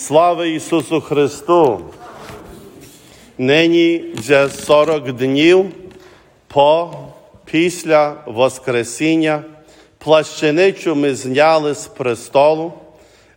Слава 0.00 0.46
Ісусу 0.46 1.00
Христу! 1.00 1.80
Нині 3.38 4.04
вже 4.14 4.48
40 4.48 5.12
днів 5.12 5.66
по 6.46 6.90
після 7.44 8.14
Воскресіння 8.26 9.42
плащаничу 9.98 10.94
ми 10.94 11.14
зняли 11.14 11.74
з 11.74 11.86
престолу. 11.86 12.72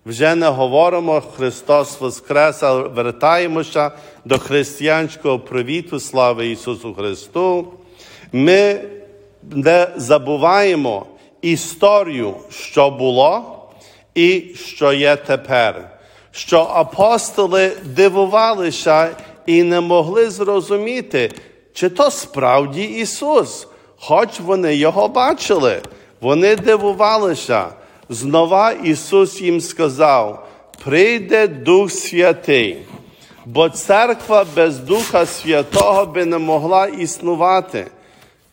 Вже 0.06 0.36
не 0.36 0.48
говоримо 0.48 1.22
Христос 1.38 2.02
Воскрес, 2.02 2.64
а 2.64 2.74
вертаємося 2.74 3.92
до 4.26 4.40
християнського 4.40 5.40
привіту, 5.40 6.00
слави 6.00 6.48
Ісусу 6.48 6.94
Христу. 6.94 7.68
Ми 8.32 8.82
не 9.52 9.88
забуваємо 9.96 11.06
історію, 11.42 12.36
що 12.50 12.90
було 12.90 13.60
і 14.16 14.44
що 14.56 14.94
є 14.94 15.16
тепер. 15.16 15.93
Що 16.36 16.60
апостоли 16.60 17.72
дивувалися 17.84 19.10
і 19.46 19.64
не 19.64 19.82
могли 19.82 20.30
зрозуміти, 20.30 21.32
чи 21.74 21.90
то 21.90 22.12
справді 22.12 22.84
Ісус, 22.84 23.68
хоч 24.00 24.40
вони 24.40 24.76
його 24.76 25.08
бачили. 25.08 25.82
Вони 26.22 26.56
дивувалися. 26.56 27.66
Знова 28.10 28.72
Ісус 28.72 29.42
їм 29.42 29.62
сказав: 29.62 30.48
прийде 30.84 31.48
Дух 31.48 31.92
Святий, 31.92 32.78
бо 33.46 33.70
церква 33.70 34.46
без 34.56 34.80
Духа 34.80 35.26
Святого 35.26 36.06
би 36.06 36.26
не 36.26 36.38
могла 36.38 36.88
існувати. 36.88 37.88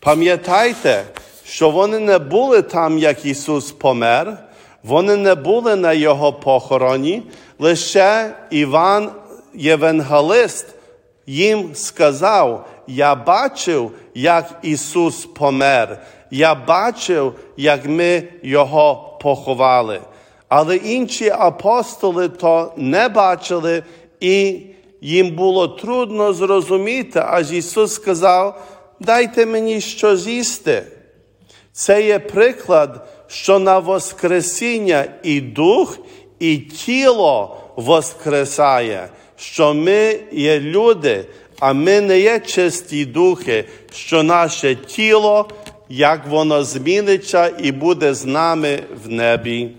Пам'ятайте, 0.00 1.04
що 1.44 1.70
вони 1.70 1.98
не 1.98 2.18
були 2.18 2.62
там, 2.62 2.98
як 2.98 3.24
Ісус 3.24 3.72
помер, 3.72 4.38
вони 4.82 5.16
не 5.16 5.34
були 5.34 5.76
на 5.76 5.92
Його 5.92 6.32
похороні, 6.32 7.22
лише 7.58 8.36
Іван 8.50 9.10
Євангелист 9.54 10.66
їм 11.26 11.70
сказав: 11.74 12.68
Я 12.86 13.14
бачив, 13.14 13.92
як 14.14 14.58
Ісус 14.62 15.26
помер, 15.26 16.02
я 16.30 16.54
бачив, 16.54 17.34
як 17.56 17.86
ми 17.86 18.22
Його 18.42 19.18
поховали. 19.22 20.00
Але 20.48 20.76
інші 20.76 21.30
апостоли 21.30 22.28
то 22.28 22.72
не 22.76 23.08
бачили, 23.08 23.82
і 24.20 24.60
їм 25.00 25.30
було 25.30 25.68
трудно 25.68 26.32
зрозуміти, 26.32 27.22
аж 27.26 27.52
Ісус 27.52 27.94
сказав, 27.94 28.62
дайте 29.00 29.46
мені 29.46 29.80
що 29.80 30.16
з'їсти. 30.16 30.82
Це 31.72 32.02
є 32.02 32.18
приклад, 32.18 33.08
що 33.30 33.58
на 33.58 33.78
Воскресіння 33.78 35.04
і 35.22 35.40
дух, 35.40 35.98
і 36.38 36.56
тіло 36.56 37.56
воскресає, 37.76 39.08
що 39.36 39.74
ми 39.74 40.20
є 40.32 40.60
люди, 40.60 41.24
а 41.60 41.72
ми 41.72 42.00
не 42.00 42.20
є 42.20 42.40
чисті 42.40 43.04
духи, 43.04 43.64
що 43.94 44.22
наше 44.22 44.74
тіло, 44.74 45.48
як 45.88 46.26
воно 46.26 46.64
зміниться 46.64 47.52
і 47.58 47.72
буде 47.72 48.14
з 48.14 48.24
нами 48.24 48.78
в 49.04 49.08
небі. 49.08 49.70